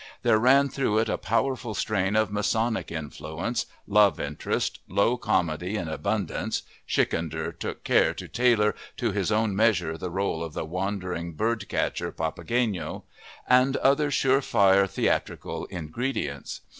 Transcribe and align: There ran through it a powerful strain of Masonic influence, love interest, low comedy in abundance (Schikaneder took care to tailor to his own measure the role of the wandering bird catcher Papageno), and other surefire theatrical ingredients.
There 0.23 0.39
ran 0.39 0.67
through 0.69 0.97
it 0.97 1.09
a 1.09 1.17
powerful 1.19 1.75
strain 1.75 2.15
of 2.15 2.31
Masonic 2.31 2.91
influence, 2.91 3.67
love 3.85 4.19
interest, 4.19 4.79
low 4.89 5.15
comedy 5.15 5.75
in 5.75 5.87
abundance 5.87 6.63
(Schikaneder 6.87 7.51
took 7.51 7.83
care 7.83 8.11
to 8.15 8.27
tailor 8.27 8.73
to 8.97 9.11
his 9.11 9.31
own 9.31 9.55
measure 9.55 9.99
the 9.99 10.09
role 10.09 10.43
of 10.43 10.53
the 10.53 10.65
wandering 10.65 11.33
bird 11.33 11.69
catcher 11.69 12.11
Papageno), 12.11 13.03
and 13.47 13.77
other 13.77 14.09
surefire 14.09 14.89
theatrical 14.89 15.65
ingredients. 15.65 16.61